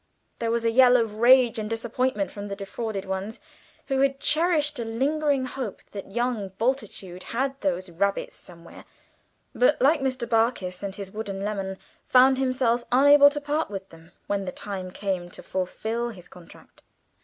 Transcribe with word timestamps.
There 0.39 0.49
was 0.49 0.65
a 0.65 0.71
yell 0.71 0.97
of 0.97 1.17
rage 1.17 1.59
and 1.59 1.69
disappointment 1.69 2.31
from 2.31 2.47
the 2.47 2.55
defrauded 2.55 3.05
ones, 3.05 3.39
who 3.85 3.99
had 3.99 4.19
cherished 4.19 4.79
a 4.79 4.83
lingering 4.83 5.45
hope 5.45 5.83
that 5.91 6.11
young 6.11 6.49
Bultitude 6.57 7.21
had 7.37 7.61
those 7.61 7.87
rabbits 7.91 8.35
somewhere, 8.35 8.83
but 9.53 9.79
(like 9.79 10.01
Mr. 10.01 10.27
Barkis 10.27 10.81
and 10.81 10.95
his 10.95 11.11
wooden 11.11 11.45
lemon) 11.45 11.77
found 12.07 12.39
himself 12.39 12.83
unable 12.91 13.29
to 13.29 13.39
part 13.39 13.69
with 13.69 13.89
them 13.89 14.11
when 14.25 14.45
the 14.45 14.51
time 14.51 14.89
came 14.89 15.29
to 15.29 15.43
fulfil 15.43 16.09
his 16.09 16.27
contract. 16.27 16.81